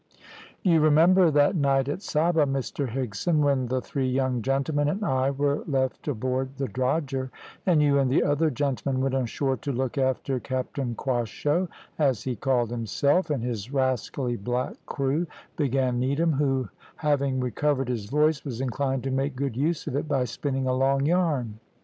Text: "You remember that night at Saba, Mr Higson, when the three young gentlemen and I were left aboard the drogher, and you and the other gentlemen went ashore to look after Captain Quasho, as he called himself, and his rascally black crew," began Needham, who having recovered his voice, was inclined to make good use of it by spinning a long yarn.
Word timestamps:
"You 0.63 0.79
remember 0.79 1.29
that 1.29 1.55
night 1.55 1.87
at 1.87 2.01
Saba, 2.01 2.47
Mr 2.47 2.89
Higson, 2.89 3.37
when 3.41 3.67
the 3.67 3.81
three 3.81 4.09
young 4.09 4.41
gentlemen 4.41 4.87
and 4.89 5.05
I 5.05 5.29
were 5.29 5.63
left 5.67 6.07
aboard 6.07 6.57
the 6.57 6.67
drogher, 6.67 7.29
and 7.67 7.83
you 7.83 7.99
and 7.99 8.09
the 8.09 8.23
other 8.23 8.49
gentlemen 8.49 8.99
went 8.99 9.13
ashore 9.13 9.57
to 9.57 9.71
look 9.71 9.99
after 9.99 10.39
Captain 10.39 10.95
Quasho, 10.95 11.67
as 11.99 12.23
he 12.23 12.35
called 12.35 12.71
himself, 12.71 13.29
and 13.29 13.43
his 13.43 13.71
rascally 13.71 14.37
black 14.37 14.73
crew," 14.87 15.27
began 15.55 15.99
Needham, 15.99 16.33
who 16.33 16.69
having 16.95 17.39
recovered 17.39 17.87
his 17.87 18.05
voice, 18.07 18.43
was 18.43 18.59
inclined 18.59 19.03
to 19.03 19.11
make 19.11 19.35
good 19.35 19.55
use 19.55 19.85
of 19.85 19.95
it 19.95 20.07
by 20.07 20.23
spinning 20.23 20.65
a 20.65 20.73
long 20.73 21.05
yarn. 21.05 21.59